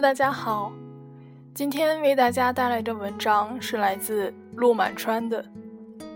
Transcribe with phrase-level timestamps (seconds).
[0.00, 0.72] 大家好，
[1.52, 5.42] 今天为大家带来的文章是来自陆满川的《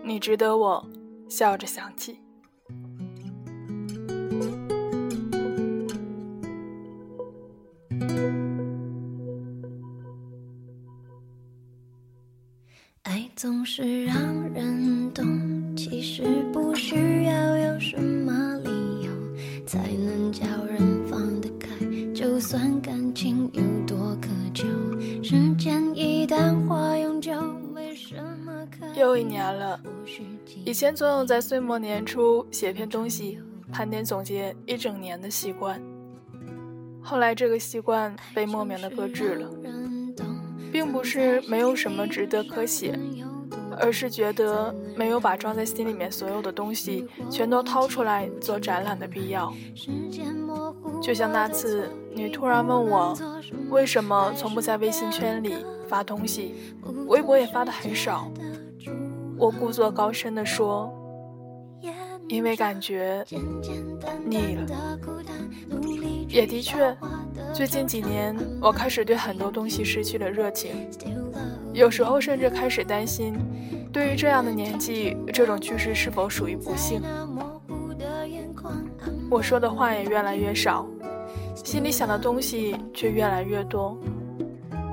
[0.05, 0.89] 你值得我
[1.29, 2.13] 笑着想起》。
[13.03, 14.15] 爱总是让
[14.55, 18.71] 人懂，其实不需要有什么理
[19.03, 19.11] 由
[19.67, 20.92] 才能叫人。
[22.43, 24.67] 算感情有多可求，
[25.23, 27.33] 时间一旦化永久，
[27.73, 29.81] 为什么可又一年了，
[30.65, 33.39] 以前总有在岁末年初写篇东西，
[33.71, 35.81] 盘点总结一整年的习惯。
[37.01, 39.49] 后来这个习惯被莫名的搁置了，
[40.73, 42.99] 并不是没有什么值得可写，
[43.81, 49.53] 而是觉得没有把装在心里面所有的东西全都掏出来做展览的必要。
[51.01, 53.17] 就像那次你突然问我，
[53.71, 55.55] 为什么从不在微信圈里
[55.89, 56.55] 发东西，
[57.07, 58.31] 微博也发的很少，
[59.37, 60.93] 我故作高深的说，
[62.29, 63.25] 因为感觉
[64.25, 64.67] 腻了。
[66.29, 66.97] 也的确，
[67.53, 70.89] 最近几年我开始对很多东西失去了热情，
[71.73, 73.35] 有时候甚至开始担心，
[73.91, 77.01] 对于这样的年纪，这种趋势是否属于不幸？
[79.31, 80.87] 我说的话也越来越少，
[81.55, 83.97] 心里想的东西却越来越多，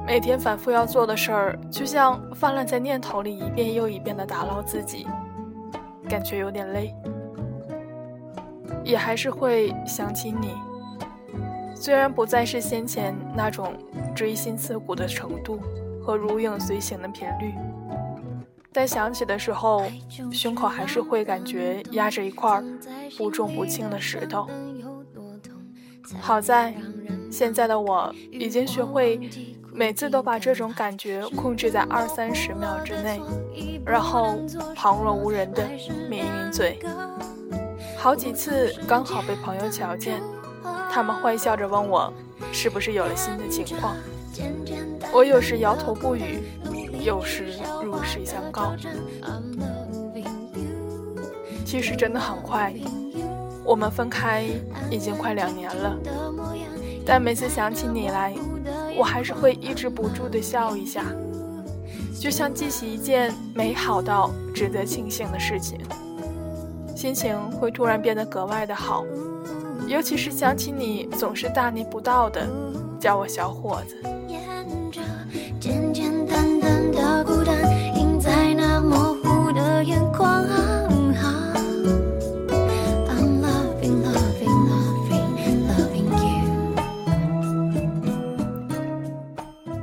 [0.08, 5.06] 每天反复要做的事儿，就像泛滥在念头里一遍又一遍的打捞自己，
[6.08, 6.96] 感觉有点累，
[8.86, 10.54] 也还是会想起你。
[11.76, 13.74] 虽然不再是先前那种
[14.16, 15.60] 锥心刺骨的程度
[16.09, 17.53] 和如影随形的频率，
[18.74, 19.84] 但想起的时候，
[20.31, 22.59] 胸口还是会感觉压着一块
[23.16, 24.48] 不重不轻的石头。
[26.19, 26.74] 好在，
[27.30, 29.30] 现在的我已经学会
[29.72, 33.22] 每次都把这种感觉控制在二三十秒之内，
[33.86, 34.40] 然后
[34.75, 35.64] 旁若无人的
[36.09, 36.80] 抿抿嘴。
[37.96, 40.19] 好几次刚好被朋友瞧见。
[40.92, 42.12] 他们坏笑着问我，
[42.52, 43.96] 是不是有了新的情况？
[45.12, 46.40] 我有时摇头不语，
[47.03, 47.46] 有时
[47.84, 48.74] 如实相告。
[51.66, 52.74] 其实真的很快，
[53.64, 54.46] 我们分开
[54.90, 55.98] 已经快两年了。
[57.06, 58.34] 但每次想起你来，
[58.98, 61.03] 我还是会抑制不住的笑一下，
[62.19, 65.80] 就像记起一件美好到值得庆幸的事情，
[66.96, 69.06] 心情会突然变得格外的好。
[69.88, 72.48] 尤其是想起你总是大逆不道的
[73.00, 73.96] 叫我小伙子。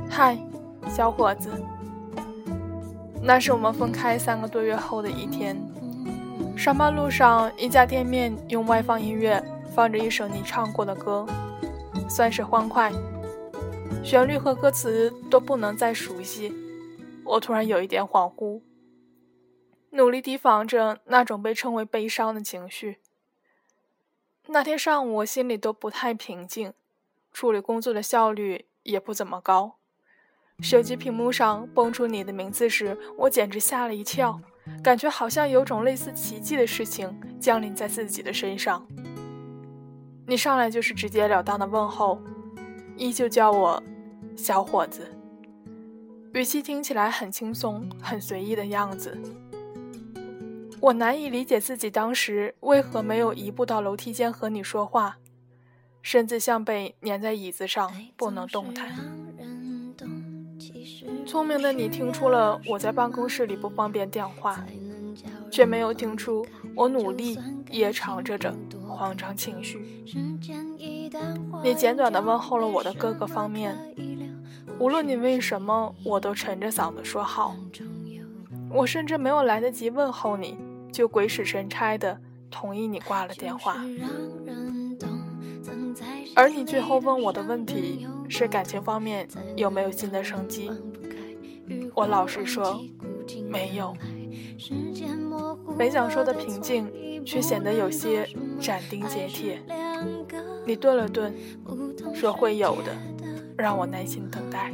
[0.09, 0.37] 嗨，
[0.89, 1.51] 小伙子。
[3.21, 5.55] 那是我们分开三个多月后的一天，
[6.57, 9.43] 上班路上，一家店面用外放音乐。
[9.75, 11.23] 放着一首你唱过的歌，
[12.09, 12.91] 算是欢快，
[14.03, 16.51] 旋律和歌词都不能再熟悉。
[17.23, 18.59] 我突然有一点恍惚，
[19.97, 22.99] 努力提防着那种被称为悲伤的情绪。
[24.45, 26.71] 那天上午我心里都不太平静，
[27.33, 29.77] 处理工作的效率也不怎么高。
[30.61, 34.39] 手机屏幕上蹦出你的名字时，我简直吓了一跳，
[34.83, 38.87] 感觉好像有种类似奇迹的事情降临在自己的身上。
[40.27, 42.21] 你上来就是直截了当的问候，
[42.95, 43.81] 依旧叫我
[44.35, 45.11] 小伙子，
[46.35, 49.19] 语气听起来很轻松、很随意的样子。
[50.79, 55.17] 我难以理解自己当时为何没有移步到楼梯间和你说话，
[56.01, 58.89] 身子像被粘在椅子上不能动弹。
[61.25, 64.63] 聪明的你听出了我在办公室里不方便电话，
[65.51, 66.45] 却没有听出
[66.75, 67.37] 我努力
[67.69, 68.53] 也藏着着。
[68.87, 69.77] 慌张情绪，
[71.61, 73.77] 你简短的问候了我的各个方面，
[74.79, 77.55] 无论你为什么，我都沉着嗓子说好。
[78.71, 80.57] 我甚至没有来得及问候你，
[80.91, 82.19] 就鬼使神差的
[82.49, 83.77] 同意你挂了电话。
[86.35, 90.69] 而你最后问我的问题是感情方面有没有新的生机？
[91.95, 92.79] 我老实说，
[93.49, 93.95] 没有。
[95.77, 96.91] 本想说的平静，
[97.25, 98.27] 却显得有些
[98.59, 99.61] 斩钉截铁。
[100.65, 101.33] 你顿了顿，
[102.13, 102.95] 说会有的，
[103.57, 104.73] 让我耐心等待。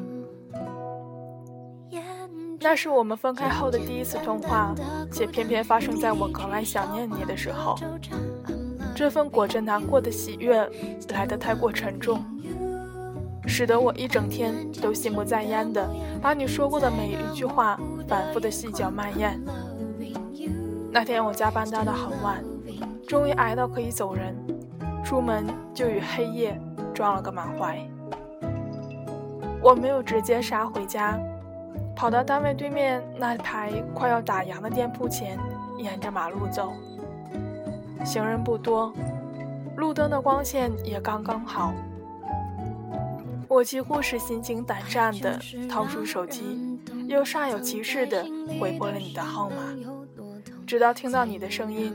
[2.63, 4.74] 那是我们分开后的第一次通话，
[5.12, 7.77] 且偏偏发生在我格外想念你的时候。
[8.95, 10.57] 这份裹着难过的喜悦
[11.10, 12.24] 来得太过沉重，
[13.45, 15.86] 使得我一整天都心不在焉的
[16.21, 17.77] 把你说过的每一句话
[18.07, 19.38] 反复的细嚼慢咽。
[20.89, 22.42] 那天我加班加的很晚，
[23.06, 24.33] 终于挨到可以走人，
[25.04, 26.57] 出门就与黑夜
[26.94, 27.77] 撞了个满怀。
[29.62, 31.19] 我没有直接杀回家，
[31.95, 35.40] 跑到单位对面那排快要打烊的店铺前，
[35.78, 36.74] 沿着马路走。
[38.06, 38.94] 行人不多，
[39.78, 41.74] 路灯的光线也刚刚好。
[43.48, 48.25] 我几乎是心惊胆战的掏出手机，又煞有其事的
[48.60, 49.56] 回拨了你的号码。
[50.66, 51.94] 直到听到你的声音，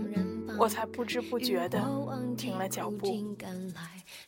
[0.57, 1.83] 我才不知不觉的
[2.37, 3.07] 停了脚步。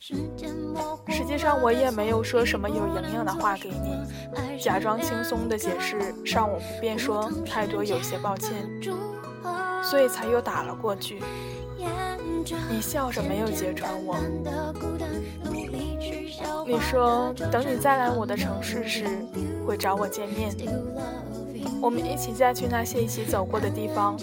[0.01, 8.67] 实际上，我也没有说什么有营养的话给你，假装轻松的解释上午不便说太多，有些抱歉，
[9.83, 11.21] 所以才又打了过去。
[12.71, 14.17] 你笑着没有揭穿我。
[16.65, 19.05] 你说等你再来我的城市时，
[19.67, 20.51] 会找我见面。
[21.79, 24.17] 我们一起再去那些一起走过的地方，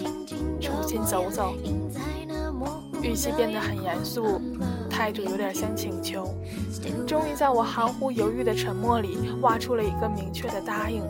[0.59, 1.53] 重新走走。
[3.01, 4.41] 语气变得很严肃，
[4.89, 6.27] 态度有点像请求。
[7.07, 11.01] 终于在我含糊犹豫的沉默里，挖出了一个明确的答应。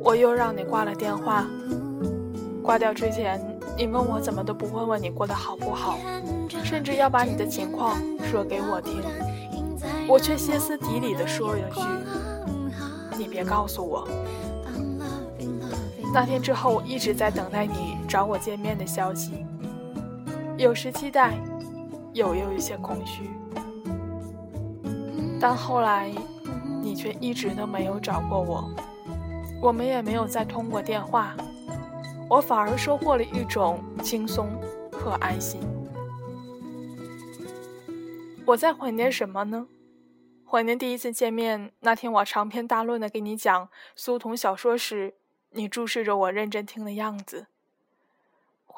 [0.00, 1.46] 我又让你挂了电话。
[2.62, 3.40] 挂掉之前，
[3.76, 5.98] 你问我怎么都不问问你过得好不好，
[6.64, 7.96] 甚至要把你的情况
[8.30, 9.02] 说给我听。
[10.06, 11.80] 我却歇斯底里地说了句
[13.18, 14.06] ：“你别告诉我。”
[16.14, 19.44] 那天之后，我一直在等待你找我见面的消息，
[20.58, 21.38] 有时期待，
[22.12, 23.30] 有又有些空虚。
[25.40, 26.12] 但后来，
[26.82, 28.68] 你却一直都没有找过我，
[29.62, 31.36] 我们也没有再通过电话，
[32.28, 34.50] 我反而收获了一种轻松
[34.90, 35.60] 和安心。
[38.44, 39.68] 我在怀念什么呢？
[40.44, 45.14] 怀念第一次见面那天，我长篇大论的给你讲苏童小说时。
[45.52, 47.46] 你注视着我认真听的样子，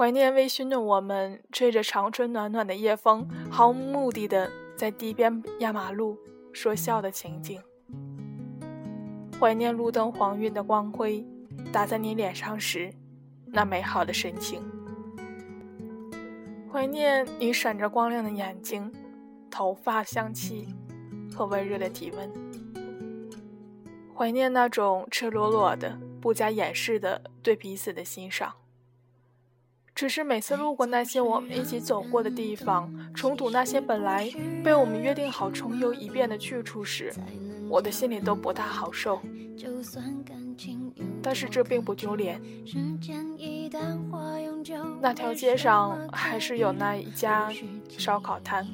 [0.00, 6.16] 怀念微醺的我们，吹着长春暖暖的夜风，毫无目的的在堤边压马路
[6.54, 7.60] 说笑的情景。
[9.38, 11.22] 怀念路灯黄晕的光辉
[11.70, 12.90] 打在你脸上时，
[13.44, 14.62] 那美好的神情。
[16.72, 18.90] 怀念你闪着光亮的眼睛、
[19.50, 20.66] 头发香气
[21.30, 22.32] 和温热的体温。
[24.16, 25.94] 怀念那种赤裸裸的。
[26.22, 28.52] 不加掩饰的对彼此的欣赏，
[29.94, 34.30] 只是每次路过那些我们一起走过的地方，重睹那些本来
[34.64, 37.12] 被我们约定好重游一遍的去处时，
[37.68, 39.20] 我的心里都不大好受。
[41.22, 42.40] 但是这并不丢脸。
[45.00, 47.52] 那条街上还是有那一家
[47.88, 48.66] 烧烤摊，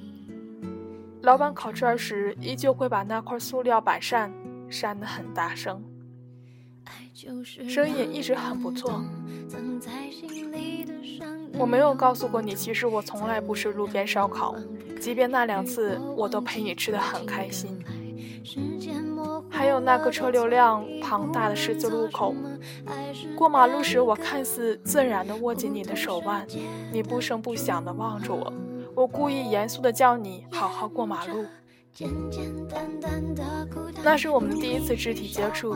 [1.23, 4.33] 老板烤串时依旧会把那块塑料板扇
[4.71, 5.83] 扇得很大声。
[7.69, 9.03] 声音也一直很不错。
[11.59, 14.55] 我没有告诉过你，其实我从来不吃路边烧烤，
[15.01, 17.83] 即便那两次我都陪你吃的很开心。
[19.49, 22.35] 还有那个车流量庞大的十字路口，
[23.35, 26.47] 过马路时我看似自然的握紧你的手腕，
[26.93, 28.53] 你不声不响的望着我，
[28.95, 31.47] 我故意严肃的叫你好好过马路。
[34.05, 35.75] 那是我们的第一次肢体接触，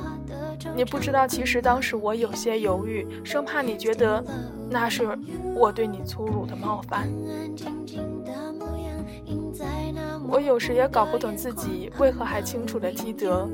[0.76, 4.22] 你不知道，其实当时我有些犹豫，生怕你觉得
[4.68, 5.18] 那是
[5.54, 7.08] 我对你粗鲁的冒犯。
[10.28, 13.48] 我有时也搞不懂自己为何还清楚地记得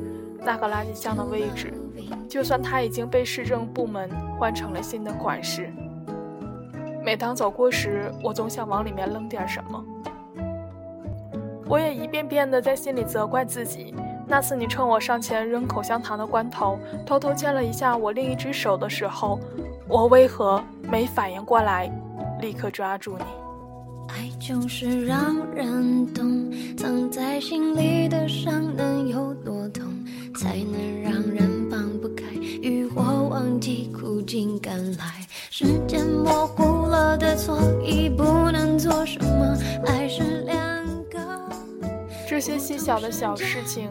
[0.45, 1.73] 那个垃圾箱的位置，
[2.29, 5.73] 就算它已经被市政部门换成了新的款式。
[7.03, 9.83] 每当走过时，我总想往里面扔点什么。
[11.69, 13.95] 我也一遍遍的在心里责怪自己。
[14.29, 19.39] 那次你趁我上前扔口香糖的关头，偷偷牵了一下我另一只手的时候，
[19.89, 21.91] 我为何没反应过来，
[22.41, 23.25] 立刻抓住你？
[24.09, 29.85] 爱就是让人懂，藏在心里的伤能有多痛，
[30.35, 32.25] 才能让人放不开，
[32.63, 35.05] 欲或忘记，苦尽甘来。
[35.51, 39.57] 时间模糊了的错，已不能做什么。
[39.87, 40.46] 爱是。
[42.37, 43.89] 这些细小的小事情，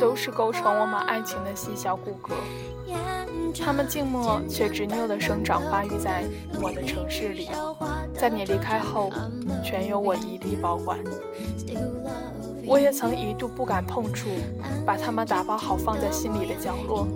[0.00, 2.32] 都是构成我们爱情的细小骨骼。
[3.56, 6.24] 它们静默却执拗地生长发育在
[6.60, 7.48] 我的城市里，
[8.12, 9.12] 在你离开后，
[9.62, 10.98] 全由我一力保管。
[12.66, 14.28] 我也曾一度不敢碰触，
[14.84, 17.06] 把它们打包好放在心里的角落。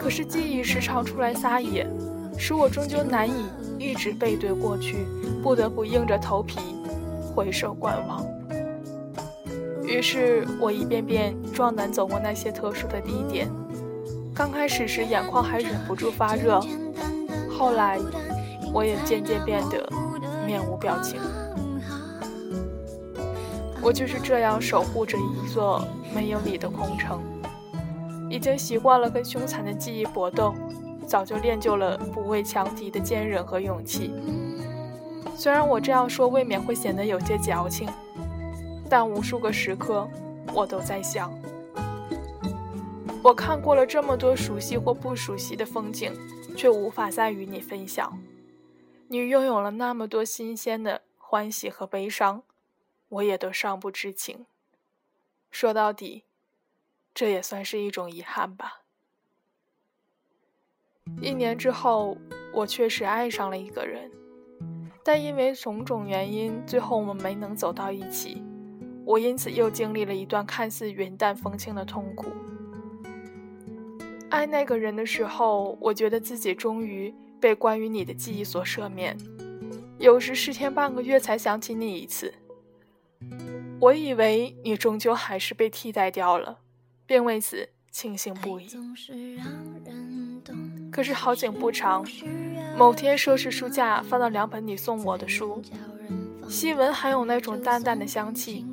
[0.00, 1.86] 可是记忆时常出来撒野，
[2.38, 5.06] 使我终究难以一直背对过去，
[5.42, 6.58] 不得不硬着头皮
[7.34, 8.24] 回首观望。
[9.92, 13.46] 于是我一遍遍壮胆走过那些特殊的地点。
[14.34, 16.58] 刚开始时，眼眶还忍不住发热，
[17.50, 17.98] 后来，
[18.72, 19.86] 我也渐渐变得
[20.46, 21.20] 面无表情。
[23.82, 25.84] 我就是这样守护着一座
[26.14, 27.20] 没有你的空城，
[28.30, 30.54] 已经习惯了跟凶残的记忆搏斗，
[31.06, 34.10] 早就练就了不畏强敌的坚韧和勇气。
[35.36, 37.86] 虽然我这样说未免会显得有些矫情，
[38.92, 40.06] 但无数个时刻，
[40.52, 41.32] 我都在想。
[43.24, 46.12] 我看过了这么多熟悉或不熟悉的风景，
[46.54, 48.22] 却无法再与你分享。
[49.08, 52.42] 你拥有了那么多新鲜的欢喜和悲伤，
[53.08, 54.44] 我也都尚不知情。
[55.50, 56.24] 说到底，
[57.14, 58.82] 这也算是一种遗憾吧。
[61.22, 62.18] 一年之后，
[62.52, 64.10] 我确实爱上了一个人，
[65.02, 68.44] 但因为种种原因，最后我们没能走到一起。
[69.04, 72.26] 我因此又经历了一段看似云淡风轻的痛苦。
[74.30, 79.16] 爱那个人的时候，我觉得自己终于被关于你的记忆所赦免。
[79.98, 82.32] 有时十天半个月才想起你一次。
[83.78, 86.58] 我以为你终究还是被替代掉了，
[87.04, 88.68] 并为此庆幸不已。
[90.90, 92.04] 可是好景不长，
[92.76, 95.60] 某天收拾书架，翻到两本你送我的书，
[96.48, 98.64] 西文还有那种淡淡的香气。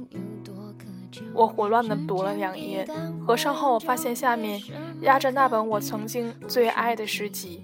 [1.33, 2.87] 我胡乱地读了两页，
[3.25, 4.61] 合上后，我发现下面
[5.01, 7.63] 压着那本我曾经最爱的诗集。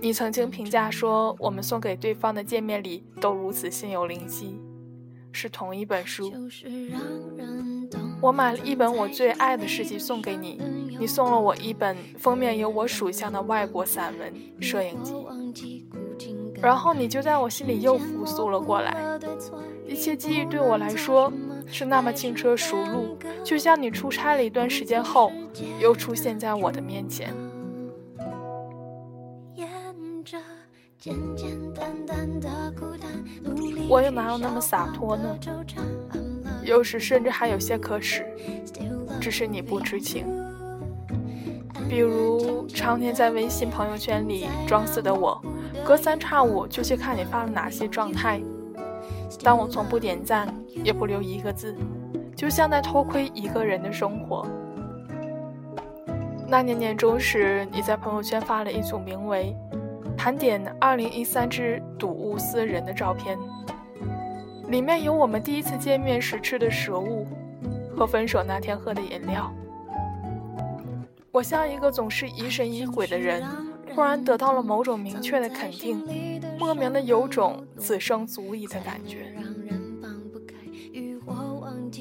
[0.00, 4.60] 你曾经评价说，我们送给对方的见面礼都如此心有灵犀，
[5.32, 6.32] 是同一本书。
[8.20, 10.60] 我买了一本我最爱的诗集送给你，
[10.98, 15.02] 你送了我一本封面有我属相的外国散文摄影
[15.52, 15.86] 集，
[16.60, 19.18] 然后你就在我心里又复苏了过来。
[19.86, 21.32] 一切记忆对我来说。
[21.68, 25.32] 是那么轻车熟路，就像你出差了一段时间后，
[25.80, 27.34] 又出现在我的面前。
[33.88, 35.38] 我又哪有那么洒脱呢？
[36.64, 38.26] 有时甚至还有些可耻，
[39.20, 40.26] 只是你不知情。
[41.88, 45.40] 比如常年在微信朋友圈里装死的我，
[45.84, 48.40] 隔三差五就去看你发了哪些状态。
[49.42, 50.48] 但我从不点赞，
[50.84, 51.76] 也不留一个字，
[52.34, 54.46] 就像在偷窥一个人的生活。
[56.48, 59.54] 那年年终时，你在朋友圈发了一组名为
[60.16, 63.36] “盘点二零一三之睹物思人”的照片，
[64.68, 67.26] 里面有我们第一次见面时吃的食物，
[67.96, 69.52] 和分手那天喝的饮料。
[71.32, 73.42] 我像一个总是疑神疑鬼的人，
[73.92, 76.35] 突然得到了某种明确的肯定。
[76.58, 79.32] 莫名的有种此生足矣的感觉。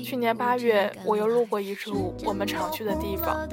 [0.04, 3.48] 去年八月，我又路过一处我们常去的地方，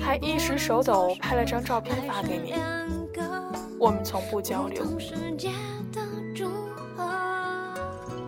[0.00, 2.54] 还一时手抖拍了张照片发给你。
[3.78, 4.82] 我们从不交流，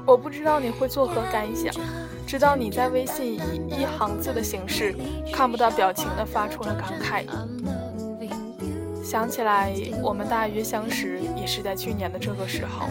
[0.06, 1.74] 我不知道你会作何感想，
[2.26, 4.94] 直到你在微信以一行字的形式，
[5.32, 7.24] 看不到表情的发出了感慨。
[9.10, 9.74] 想起来，
[10.04, 12.86] 我们大约相识也是在去年的这个时候，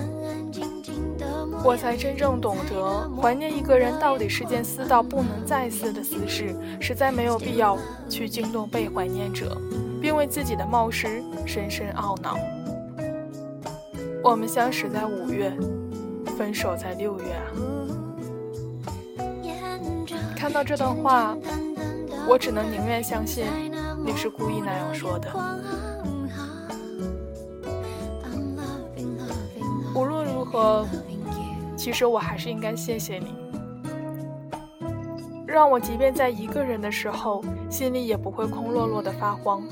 [1.63, 7.77] 我才真正懂得，怀念一个人到底是件撕到不能再撕的私事，实在没有必要
[8.09, 9.57] 去惊动被怀念者，
[10.01, 12.37] 并为自己的冒失深深懊恼。
[14.21, 15.57] 我们相识在五月，
[16.37, 17.47] 分手在六月啊！
[20.35, 21.33] 看到这段话，
[22.27, 23.45] 我只能宁愿相信
[24.05, 25.68] 你是故意那样说的。
[30.51, 30.87] 和，
[31.77, 33.35] 其实我还是应该谢谢你，
[35.45, 39.63] 让我即便在一个人的时候，心里也不会空落落的发慌，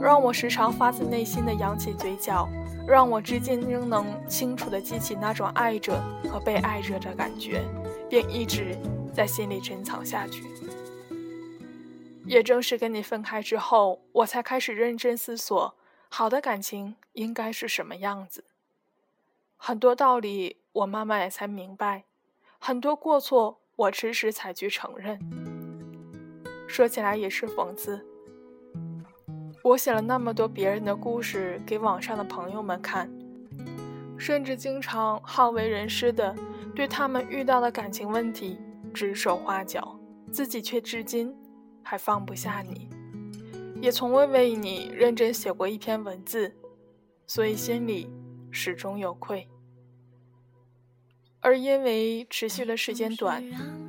[0.00, 2.48] 让我时常发自内心的扬起嘴角，
[2.86, 7.64] 让我至今仍能清楚的记起那种爱着和被爱着的感觉，
[8.08, 8.78] 并一直
[9.12, 10.44] 在心里珍藏下去。
[12.24, 15.74] 也正是跟你分开之后，我才开始认真思索，
[16.08, 18.44] 好的感情应该是什么样子。
[19.66, 22.04] 很多道理我慢慢也才明白，
[22.58, 25.18] 很多过错我迟迟才去承认。
[26.68, 28.04] 说起来也是讽刺，
[29.62, 33.10] 我写了那么多别人的故事给网上的朋友们看，
[34.18, 36.36] 甚至经常好为人师的
[36.76, 38.58] 对他们遇到的感情问题
[38.92, 39.98] 指手画脚，
[40.30, 41.34] 自己却至今。
[41.82, 42.90] 还放不下你，
[43.80, 46.54] 也从未为你认真写过一篇文字，
[47.26, 48.10] 所以心里
[48.50, 49.48] 始终有愧。
[51.44, 53.44] 而因为持续的时间短，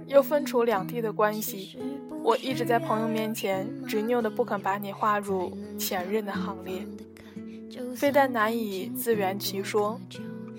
[0.06, 1.80] 又分处两地的关系，
[2.22, 6.86] 我一直在朋友面前执拗的不肯把你划入前任的行列，
[7.96, 10.00] 非但难以自圆其说，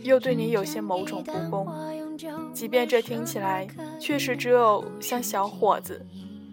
[0.03, 1.69] 又对你有些某种不公。
[2.53, 3.69] 即便这听起来
[4.01, 6.01] 确实只有像小伙子。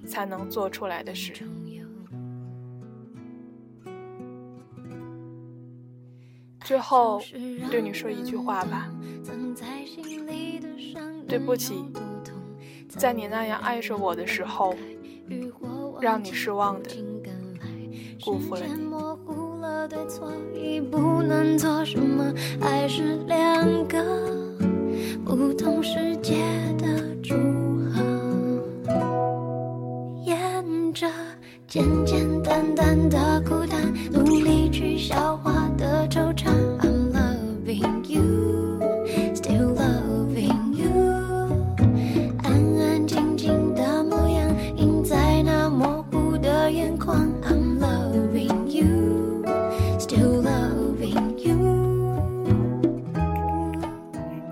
[0.05, 1.31] 才能做出来的事。
[6.63, 7.21] 最后，
[7.69, 8.89] 对你说一句话吧，
[11.27, 11.85] 对不起，
[12.87, 14.73] 在你那样爱着我的时候，
[15.99, 16.89] 让你失望的，
[18.23, 18.83] 辜负了你。
[31.67, 33.81] 简简单单的孤单
[34.13, 34.22] 路，
[34.93, 36.51] 努力去消化的惆怅。
[36.79, 38.79] I'm loving you,
[39.33, 40.91] still loving you。
[42.43, 47.27] 安安静静的模样，映在那模糊的眼眶。
[47.41, 49.43] I'm loving you,
[49.97, 51.57] still loving you。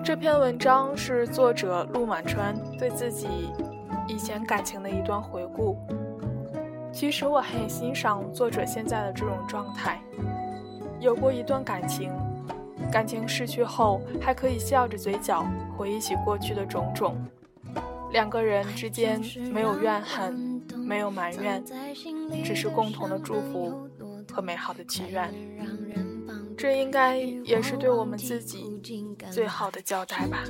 [0.04, 3.27] 这篇文章是作者陆满川对自己
[4.08, 5.77] 以前感情的一段回顾。
[6.91, 10.01] 其实我很欣赏作者现在的这种状态，
[11.02, 12.12] 有过一段感情，
[12.92, 15.44] 感情逝去后还可以笑着嘴角
[15.76, 17.18] 回忆起过去的种种，
[18.12, 19.20] 两个人之间
[19.52, 21.64] 没有怨恨，没有埋怨，
[22.46, 23.90] 只是共同的祝福
[24.32, 25.34] 和美好的祈愿。
[26.56, 28.80] 这应该也是对我们自己
[29.32, 30.44] 最好的交代吧。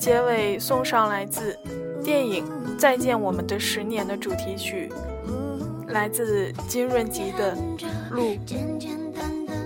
[0.00, 1.54] 结尾送上来自
[2.02, 2.42] 电影
[2.78, 4.90] 《再见我们的十年》的主题曲，
[5.88, 7.54] 来自金润吉的
[8.10, 8.30] 《路》。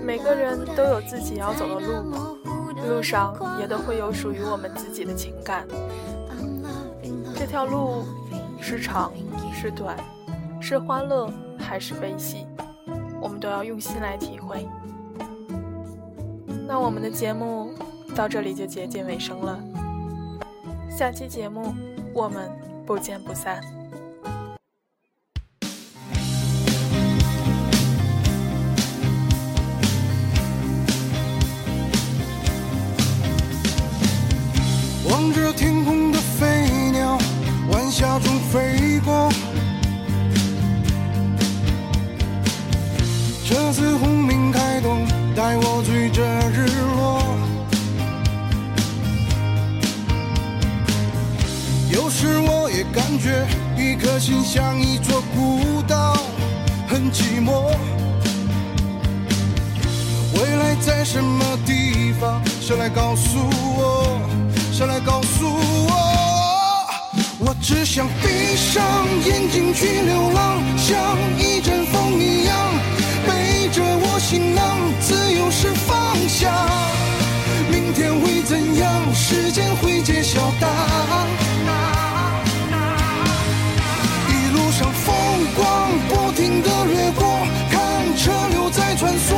[0.03, 2.37] 每个人都有自己要走的路，
[2.85, 5.65] 路上也都会有属于我们自己的情感。
[7.33, 8.03] 这条路
[8.59, 9.13] 是长
[9.53, 9.95] 是短，
[10.59, 12.45] 是欢乐还是悲喜，
[13.21, 14.67] 我们都要用心来体会。
[16.67, 17.73] 那我们的节目
[18.13, 19.57] 到这里就接近尾声了。
[20.97, 21.75] 下期节目，
[22.13, 22.49] 我们
[22.85, 23.61] 不见不散。
[35.09, 35.74] 望着天
[53.15, 53.47] 感觉
[53.77, 56.17] 一颗心像一座孤岛，
[56.85, 57.71] 很寂寞。
[60.33, 62.41] 未来在什么地方？
[62.59, 64.19] 谁来告诉我？
[64.73, 65.95] 谁来告诉我？
[67.39, 68.83] 我只想闭上
[69.25, 72.57] 眼睛去流浪，像一阵风一样，
[73.25, 76.51] 背着我行囊，自由是方向。
[77.71, 79.15] 明天会怎样？
[79.15, 81.25] 时间会揭晓答案。
[85.05, 85.15] 风
[85.55, 89.35] 光不停地掠过，看车流在穿梭，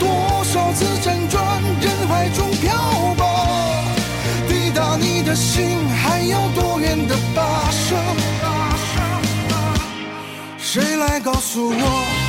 [0.00, 2.74] 多少次辗转人海中漂
[3.16, 3.24] 泊，
[4.48, 7.94] 抵达你的心还有多远的跋涉？
[10.58, 12.27] 谁来告诉我？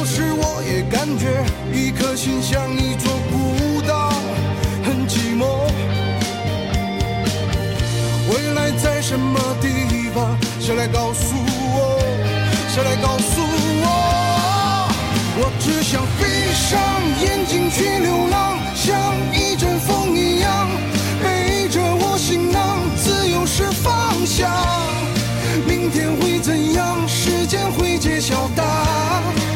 [0.00, 1.44] 有时我也感觉，
[1.78, 4.10] 一颗心像一座孤岛，
[4.82, 5.44] 很寂寞。
[8.32, 12.00] 未来在什么地方谁来告诉我？
[12.72, 13.42] 谁来告诉
[13.84, 14.88] 我？
[15.36, 16.24] 我只想闭
[16.56, 16.80] 上
[17.20, 20.66] 眼睛去流浪，像一阵风一样，
[21.22, 24.50] 背着我行囊，自由是方向。
[25.68, 27.06] 明天会怎样？
[27.06, 29.49] 时间会揭晓答案。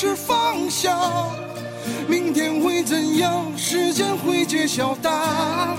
[0.00, 0.98] 是方向。
[2.08, 3.44] 明天会怎样？
[3.54, 5.76] 时间会揭晓答案。